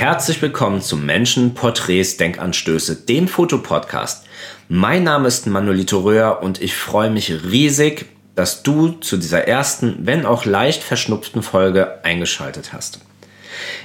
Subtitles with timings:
[0.00, 4.24] herzlich willkommen zu Menschen, Porträts, Denkanstöße, dem Fotopodcast.
[4.70, 9.98] Mein Name ist Manolito Röhr und ich freue mich riesig, dass du zu dieser ersten,
[10.06, 13.00] wenn auch leicht verschnupften Folge eingeschaltet hast.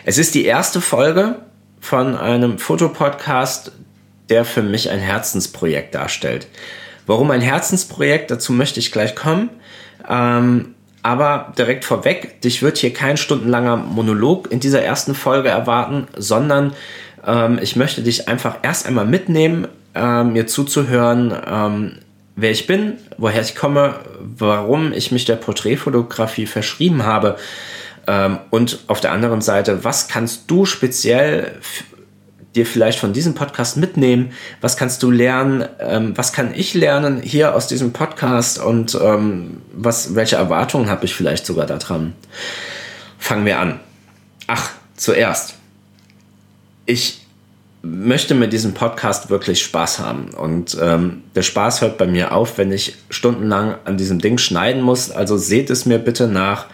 [0.05, 1.39] Es ist die erste Folge
[1.81, 3.73] von einem Fotopodcast,
[4.29, 6.47] der für mich ein Herzensprojekt darstellt.
[7.05, 8.31] Warum ein Herzensprojekt?
[8.31, 9.49] Dazu möchte ich gleich kommen.
[10.07, 10.74] Ähm,
[11.05, 16.73] aber direkt vorweg, dich wird hier kein stundenlanger Monolog in dieser ersten Folge erwarten, sondern
[17.23, 21.91] ähm, ich möchte dich einfach erst einmal mitnehmen, äh, mir zuzuhören, ähm,
[22.35, 27.37] wer ich bin, woher ich komme, warum ich mich der Porträtfotografie verschrieben habe.
[28.07, 31.51] Ähm, und auf der anderen Seite, was kannst du speziell
[32.55, 34.31] dir vielleicht von diesem Podcast mitnehmen?
[34.61, 35.67] Was kannst du lernen?
[35.79, 38.59] Ähm, was kann ich lernen hier aus diesem Podcast?
[38.59, 42.13] Und ähm, was, welche Erwartungen habe ich vielleicht sogar daran?
[43.19, 43.79] Fangen wir an.
[44.47, 45.55] Ach, zuerst.
[46.85, 47.25] Ich
[47.81, 50.29] möchte mit diesem Podcast wirklich Spaß haben.
[50.29, 54.81] Und ähm, der Spaß hört bei mir auf, wenn ich stundenlang an diesem Ding schneiden
[54.81, 55.11] muss.
[55.11, 56.65] Also seht es mir bitte nach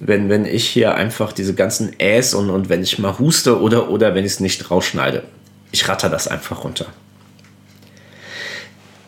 [0.00, 3.90] wenn, wenn ich hier einfach diese ganzen Äs und, und wenn ich mal huste oder,
[3.90, 5.24] oder wenn ich es nicht rausschneide.
[5.72, 6.86] Ich ratter das einfach runter.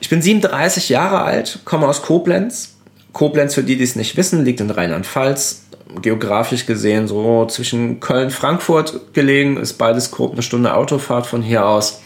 [0.00, 2.76] Ich bin 37 Jahre alt, komme aus Koblenz.
[3.12, 5.66] Koblenz, für die, die es nicht wissen, liegt in Rheinland-Pfalz.
[6.02, 11.42] Geografisch gesehen so zwischen Köln und Frankfurt gelegen, ist beides grob eine Stunde Autofahrt von
[11.42, 12.02] hier aus.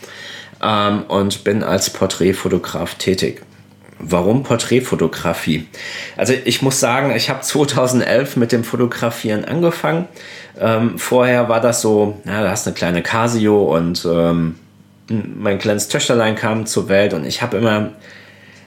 [0.63, 3.43] Ähm, und bin als Porträtfotograf tätig.
[3.99, 5.67] Warum Porträtfotografie?
[6.17, 10.09] Also ich muss sagen, ich habe 2011 mit dem Fotografieren angefangen.
[10.59, 14.57] Ähm, vorher war das so, na, da hast eine kleine Casio und ähm,
[15.09, 17.91] mein kleines Töchterlein kam zur Welt und ich habe immer,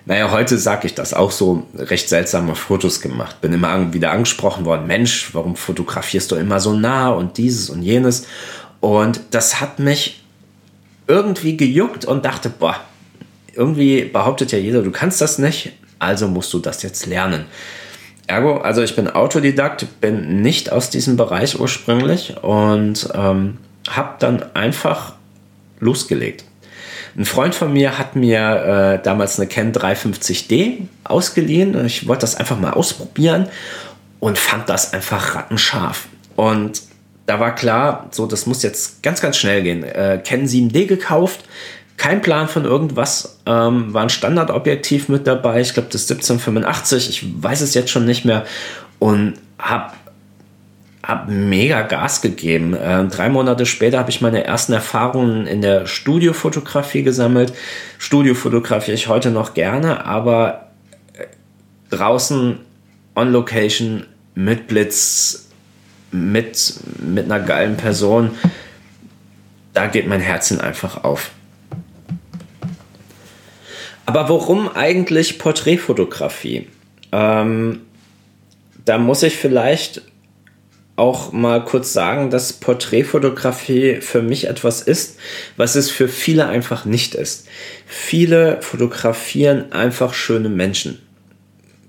[0.06, 3.42] naja, heute sage ich das auch so, recht seltsame Fotos gemacht.
[3.42, 7.82] Bin immer wieder angesprochen worden, Mensch, warum fotografierst du immer so nah und dieses und
[7.82, 8.28] jenes?
[8.80, 10.24] Und das hat mich
[11.08, 12.76] irgendwie gejuckt und dachte, boah,
[13.58, 17.46] irgendwie behauptet ja jeder, du kannst das nicht, also musst du das jetzt lernen.
[18.28, 23.58] Ergo, also ich bin Autodidakt, bin nicht aus diesem Bereich ursprünglich und ähm,
[23.90, 25.14] habe dann einfach
[25.80, 26.44] losgelegt.
[27.18, 31.86] Ein Freund von mir hat mir äh, damals eine Ken 350D ausgeliehen.
[31.86, 33.48] Ich wollte das einfach mal ausprobieren
[34.20, 36.08] und fand das einfach rattenscharf.
[36.36, 36.82] Und
[37.26, 39.84] da war klar, so das muss jetzt ganz, ganz schnell gehen.
[39.84, 41.44] Äh, Ken 7D gekauft,
[41.98, 47.44] kein Plan von irgendwas, ähm, war ein Standardobjektiv mit dabei, ich glaube das 1785, ich
[47.44, 48.46] weiß es jetzt schon nicht mehr
[49.00, 49.94] und habe
[51.04, 52.74] hab mega Gas gegeben.
[52.74, 57.54] Äh, drei Monate später habe ich meine ersten Erfahrungen in der Studiofotografie gesammelt.
[57.98, 60.68] Studio fotografiere ich heute noch gerne, aber
[61.14, 61.26] äh,
[61.90, 62.60] draußen
[63.16, 65.48] on Location mit Blitz,
[66.12, 68.32] mit, mit einer geilen Person,
[69.74, 71.32] da geht mein Herzen einfach auf.
[74.08, 76.68] Aber warum eigentlich Porträtfotografie?
[77.12, 77.82] Ähm,
[78.86, 80.02] da muss ich vielleicht
[80.96, 85.20] auch mal kurz sagen, dass Porträtfotografie für mich etwas ist,
[85.58, 87.50] was es für viele einfach nicht ist.
[87.86, 91.00] Viele fotografieren einfach schöne Menschen.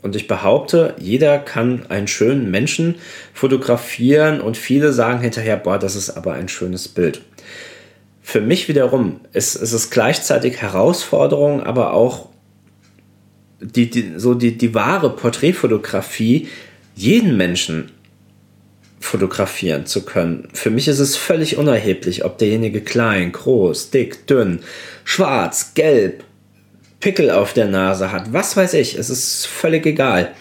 [0.03, 2.97] Und ich behaupte, jeder kann einen schönen Menschen
[3.33, 7.21] fotografieren und viele sagen hinterher, boah, das ist aber ein schönes Bild
[8.29, 12.29] für mich wiederum ist, ist es gleichzeitig Herausforderung, aber auch
[13.59, 16.47] die, die, so die, die wahre Porträtfotografie,
[16.95, 17.91] jeden Menschen
[19.01, 20.47] fotografieren zu können.
[20.53, 24.61] Für mich ist es völlig unerheblich, ob derjenige klein, groß, dick, dünn,
[25.05, 26.23] schwarz, gelb,
[27.01, 30.35] Pickel auf der Nase hat, was weiß ich, es ist völlig egal.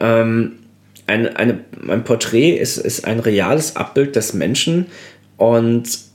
[0.00, 0.58] Ähm,
[1.06, 4.86] ein, eine, ein Porträt ist, ist ein reales Abbild des Menschen
[5.36, 6.09] und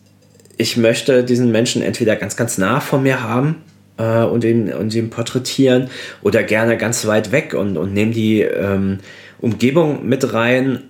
[0.58, 3.64] ich möchte diesen Menschen entweder ganz, ganz nah vor mir haben
[3.97, 5.90] äh, und, ihn, und ihn porträtieren
[6.22, 9.00] oder gerne ganz weit weg und, und nehme die ähm,
[9.40, 10.84] Umgebung mit rein,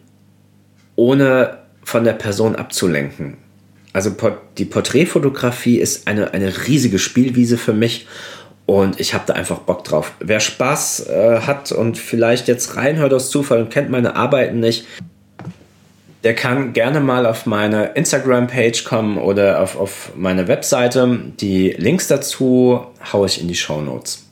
[0.95, 3.37] ohne von der Person abzulenken.
[3.93, 4.11] Also
[4.57, 8.07] die Porträtfotografie ist eine, eine riesige Spielwiese für mich
[8.65, 10.13] und ich habe da einfach Bock drauf.
[10.19, 14.85] Wer Spaß äh, hat und vielleicht jetzt reinhört aus Zufall und kennt meine Arbeiten nicht,
[16.25, 21.19] der kann gerne mal auf meine Instagram-Page kommen oder auf, auf meine Webseite.
[21.39, 24.25] Die Links dazu haue ich in die Show Notes.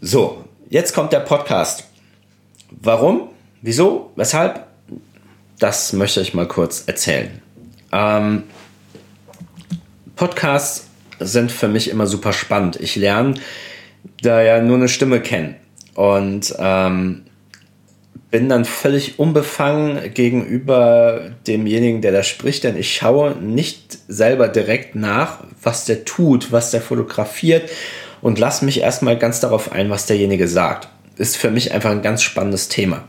[0.00, 1.84] So, jetzt kommt der Podcast.
[2.70, 3.28] Warum?
[3.60, 4.10] Wieso?
[4.16, 4.66] Weshalb?
[5.58, 7.42] Das möchte ich mal kurz erzählen.
[7.92, 8.44] Ähm,
[10.16, 10.88] Podcasts
[11.20, 12.80] sind für mich immer super spannend.
[12.80, 13.34] Ich lerne
[14.22, 15.56] da ja nur eine Stimme kennen.
[15.94, 17.26] Und ähm,
[18.30, 24.94] bin dann völlig unbefangen gegenüber demjenigen, der da spricht, denn ich schaue nicht selber direkt
[24.94, 27.70] nach, was der tut, was der fotografiert
[28.22, 30.88] und lasse mich erstmal ganz darauf ein, was derjenige sagt.
[31.16, 33.04] Ist für mich einfach ein ganz spannendes Thema.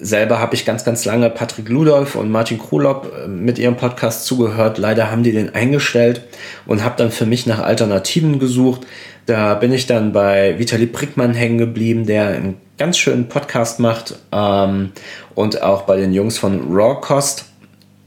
[0.00, 4.24] Selber habe ich ganz, ganz lange Patrick Ludolf und Martin Krulop äh, mit ihrem Podcast
[4.24, 4.78] zugehört.
[4.78, 6.22] Leider haben die den eingestellt
[6.66, 8.86] und habe dann für mich nach Alternativen gesucht.
[9.26, 14.14] Da bin ich dann bei Vitali Brickmann hängen geblieben, der einen ganz schönen Podcast macht
[14.32, 14.92] ähm,
[15.34, 17.44] und auch bei den Jungs von Raw Cost.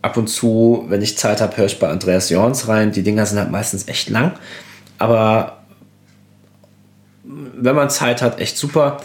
[0.02, 2.92] Ab und zu, wenn ich Zeit habe, höre ich bei Andreas Jorns rein.
[2.92, 4.34] Die Dinger sind halt meistens echt lang,
[4.98, 5.60] aber
[7.24, 8.98] wenn man Zeit hat, echt super.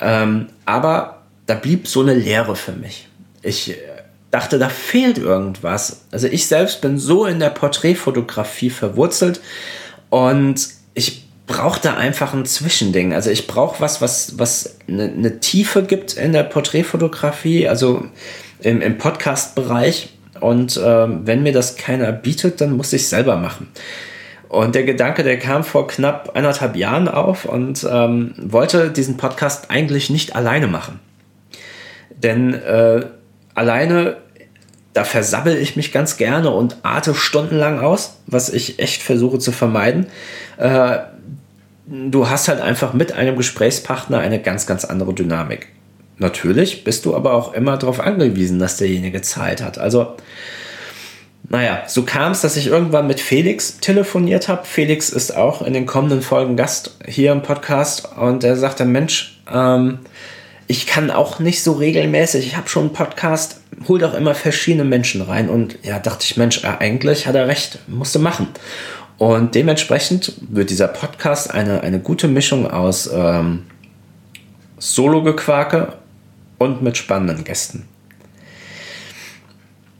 [0.00, 1.15] Ähm, aber
[1.46, 3.08] da blieb so eine Leere für mich.
[3.42, 3.76] Ich äh,
[4.30, 6.02] dachte, da fehlt irgendwas.
[6.10, 9.40] Also ich selbst bin so in der Porträtfotografie verwurzelt
[10.10, 13.14] und ich brauche da einfach ein Zwischending.
[13.14, 18.04] Also ich brauche was, was, was eine, eine, Tiefe gibt in der Porträtfotografie, also
[18.60, 20.10] im, im Podcast-Bereich.
[20.40, 23.68] Und ähm, wenn mir das keiner bietet, dann muss ich selber machen.
[24.48, 29.70] Und der Gedanke, der kam vor knapp eineinhalb Jahren auf und ähm, wollte diesen Podcast
[29.70, 31.00] eigentlich nicht alleine machen.
[32.22, 33.06] Denn äh,
[33.54, 34.16] alleine,
[34.92, 39.52] da versabbel ich mich ganz gerne und arte stundenlang aus, was ich echt versuche zu
[39.52, 40.06] vermeiden.
[40.56, 40.98] Äh,
[41.86, 45.68] du hast halt einfach mit einem Gesprächspartner eine ganz, ganz andere Dynamik.
[46.18, 49.78] Natürlich bist du aber auch immer darauf angewiesen, dass derjenige Zeit hat.
[49.78, 50.16] Also,
[51.48, 54.64] naja, so kam es, dass ich irgendwann mit Felix telefoniert habe.
[54.64, 59.40] Felix ist auch in den kommenden Folgen Gast hier im Podcast und er sagte, Mensch,
[59.52, 59.98] ähm,
[60.68, 64.84] ich kann auch nicht so regelmäßig, ich habe schon einen Podcast, hol doch immer verschiedene
[64.84, 68.48] Menschen rein und ja, dachte ich, Mensch, eigentlich hat er recht, musste machen.
[69.18, 73.64] Und dementsprechend wird dieser Podcast eine, eine gute Mischung aus ähm,
[74.78, 75.94] Solo-Gequake
[76.58, 77.88] und mit spannenden Gästen.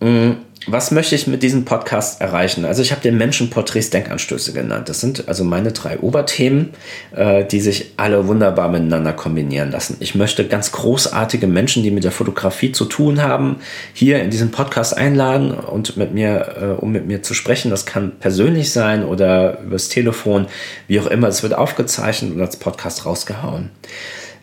[0.01, 2.65] Mhm was möchte ich mit diesem Podcast erreichen?
[2.65, 4.89] Also ich habe den Menschenporträts Denkanstöße genannt.
[4.89, 6.71] Das sind also meine drei Oberthemen,
[7.15, 9.97] äh, die sich alle wunderbar miteinander kombinieren lassen.
[10.01, 13.57] Ich möchte ganz großartige Menschen, die mit der Fotografie zu tun haben,
[13.93, 17.71] hier in diesen Podcast einladen und mit mir, äh, um mit mir zu sprechen.
[17.71, 20.47] Das kann persönlich sein oder übers Telefon,
[20.89, 21.29] wie auch immer.
[21.29, 23.71] Es wird aufgezeichnet und als Podcast rausgehauen.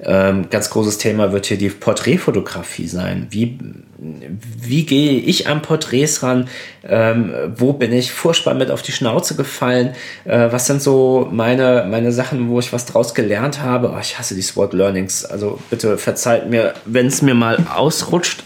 [0.05, 3.27] Ähm, ganz großes Thema wird hier die Porträtfotografie sein.
[3.29, 3.57] Wie,
[3.97, 6.49] wie gehe ich an Porträts ran?
[6.83, 9.95] Ähm, wo bin ich furchtbar mit auf die Schnauze gefallen?
[10.25, 13.93] Äh, was sind so meine, meine Sachen, wo ich was draus gelernt habe?
[13.95, 15.23] Oh, ich hasse die SWOT Learnings.
[15.23, 18.43] Also bitte verzeiht mir, wenn es mir mal ausrutscht.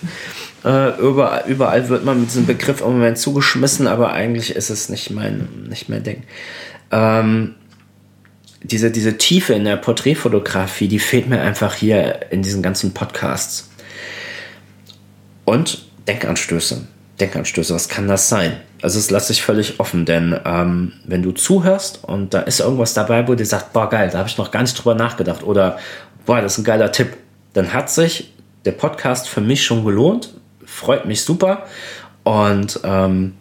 [0.63, 4.89] Äh, überall, überall wird man mit diesem Begriff im Moment zugeschmissen, aber eigentlich ist es
[4.89, 6.23] nicht mein, nicht mein Ding.
[6.91, 7.55] Ähm,
[8.67, 13.69] diese, diese Tiefe in der Porträtfotografie, die fehlt mir einfach hier in diesen ganzen Podcasts.
[15.45, 16.87] Und Denkanstöße.
[17.19, 18.57] Denkanstöße, was kann das sein?
[18.81, 22.93] Also das lasse ich völlig offen, denn ähm, wenn du zuhörst und da ist irgendwas
[22.93, 25.79] dabei, wo dir sagt, boah geil, da habe ich noch gar nicht drüber nachgedacht oder
[26.25, 27.17] boah, das ist ein geiler Tipp,
[27.53, 28.33] dann hat sich
[28.65, 30.33] der Podcast für mich schon gelohnt,
[30.65, 31.65] freut mich super
[32.23, 33.33] und ähm,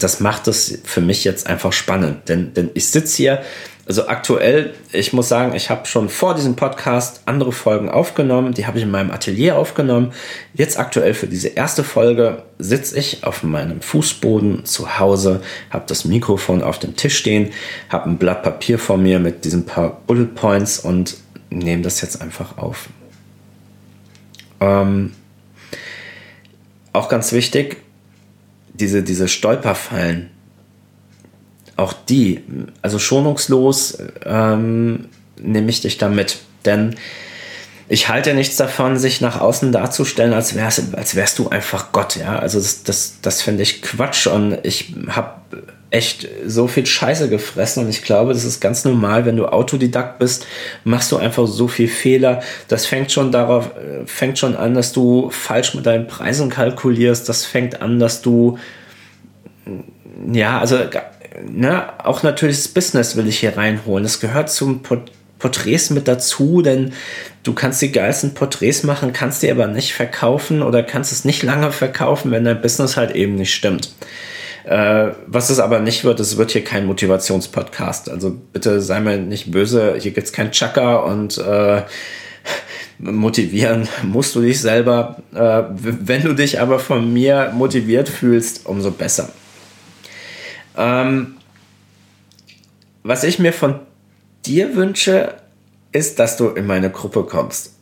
[0.00, 3.42] das macht es für mich jetzt einfach spannend, denn, denn ich sitze hier
[3.88, 8.52] also aktuell, ich muss sagen, ich habe schon vor diesem Podcast andere Folgen aufgenommen.
[8.52, 10.12] Die habe ich in meinem Atelier aufgenommen.
[10.52, 15.40] Jetzt aktuell für diese erste Folge sitze ich auf meinem Fußboden zu Hause,
[15.70, 17.50] habe das Mikrofon auf dem Tisch stehen,
[17.88, 21.16] habe ein Blatt Papier vor mir mit diesen paar Bullet Points und
[21.48, 22.90] nehme das jetzt einfach auf.
[24.60, 25.14] Ähm,
[26.92, 27.78] auch ganz wichtig,
[28.74, 30.28] diese, diese Stolperfallen,
[31.78, 32.42] auch die,
[32.82, 35.06] also schonungslos ähm,
[35.40, 36.38] nehme ich dich da mit.
[36.64, 36.96] Denn
[37.88, 42.16] ich halte nichts davon, sich nach außen darzustellen, als wärst, als wärst du einfach Gott,
[42.16, 42.38] ja.
[42.38, 45.36] Also das, das, das finde ich Quatsch und ich habe
[45.90, 50.18] echt so viel Scheiße gefressen und ich glaube, das ist ganz normal, wenn du Autodidakt
[50.18, 50.46] bist,
[50.84, 52.42] machst du einfach so viel Fehler.
[52.66, 53.70] Das fängt schon darauf,
[54.04, 57.26] fängt schon an, dass du falsch mit deinen Preisen kalkulierst.
[57.28, 58.58] Das fängt an, dass du
[60.32, 60.78] ja, also
[61.46, 64.04] ne, auch natürlich das Business will ich hier reinholen.
[64.04, 64.82] Das gehört zum
[65.38, 66.92] Porträts mit dazu, denn
[67.42, 71.42] du kannst die geilsten Porträts machen, kannst die aber nicht verkaufen oder kannst es nicht
[71.42, 73.92] lange verkaufen, wenn dein Business halt eben nicht stimmt.
[74.64, 78.10] Äh, was es aber nicht wird, es wird hier kein Motivationspodcast.
[78.10, 81.82] Also bitte sei mir nicht böse, hier gibt es kein Chaka und äh,
[82.98, 85.22] motivieren musst du dich selber.
[85.34, 89.30] Äh, wenn du dich aber von mir motiviert fühlst, umso besser.
[90.78, 91.36] Ähm,
[93.02, 93.80] was ich mir von
[94.46, 95.34] dir wünsche,
[95.92, 97.74] ist, dass du in meine Gruppe kommst.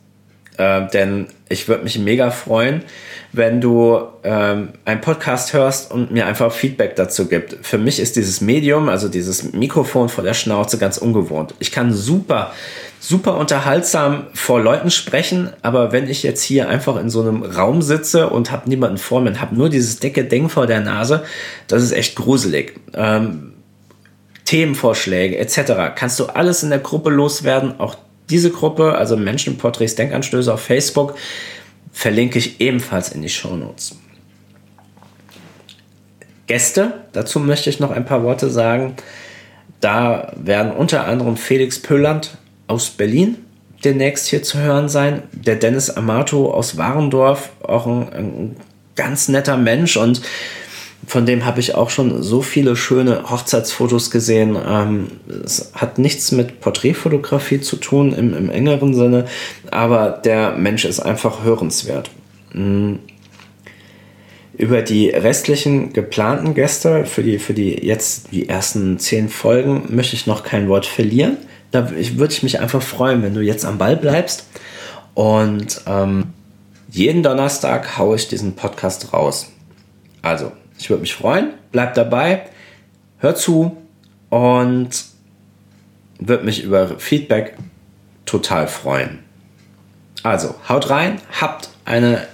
[0.57, 2.83] Äh, denn ich würde mich mega freuen,
[3.31, 7.57] wenn du ähm, einen Podcast hörst und mir einfach Feedback dazu gibt.
[7.61, 11.53] Für mich ist dieses Medium, also dieses Mikrofon vor der Schnauze, ganz ungewohnt.
[11.59, 12.53] Ich kann super,
[12.99, 17.81] super unterhaltsam vor Leuten sprechen, aber wenn ich jetzt hier einfach in so einem Raum
[17.81, 21.23] sitze und habe niemanden vor mir und habe nur dieses dicke Ding vor der Nase,
[21.67, 22.79] das ist echt gruselig.
[22.93, 23.53] Ähm,
[24.45, 25.93] Themenvorschläge etc.
[25.95, 27.95] Kannst du alles in der Gruppe loswerden, auch
[28.29, 31.15] diese Gruppe, also Menschenporträts, Denkanstöße auf Facebook,
[31.91, 33.97] verlinke ich ebenfalls in die Shownotes.
[36.47, 38.95] Gäste, dazu möchte ich noch ein paar Worte sagen.
[39.81, 42.37] Da werden unter anderem Felix Pölland
[42.67, 43.37] aus Berlin
[43.83, 48.55] demnächst hier zu hören sein, der Dennis Amato aus Warendorf, auch ein, ein
[48.95, 50.21] ganz netter Mensch und
[51.05, 54.57] von dem habe ich auch schon so viele schöne Hochzeitsfotos gesehen.
[54.67, 55.07] Ähm,
[55.45, 59.25] es hat nichts mit Porträtfotografie zu tun im, im, engeren Sinne,
[59.71, 62.09] aber der Mensch ist einfach hörenswert.
[62.53, 62.99] Mhm.
[64.57, 70.15] Über die restlichen geplanten Gäste für die, für die jetzt die ersten zehn Folgen möchte
[70.15, 71.37] ich noch kein Wort verlieren.
[71.71, 74.45] Da würde ich mich einfach freuen, wenn du jetzt am Ball bleibst.
[75.13, 76.33] Und ähm,
[76.89, 79.51] jeden Donnerstag haue ich diesen Podcast raus.
[80.21, 81.53] Also, ich würde mich freuen.
[81.71, 82.43] Bleibt dabei,
[83.19, 83.77] hört zu
[84.29, 84.89] und
[86.19, 87.57] würde mich über Feedback
[88.25, 89.19] total freuen.
[90.23, 92.27] Also, haut rein, habt eine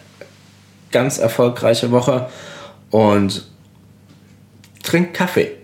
[0.91, 2.29] ganz erfolgreiche Woche
[2.89, 3.47] und
[4.83, 5.57] trinkt Kaffee.